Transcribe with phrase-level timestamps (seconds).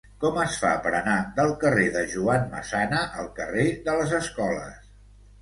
[0.21, 4.91] Com es fa per anar del carrer de Joan Massana al carrer de les Escoles?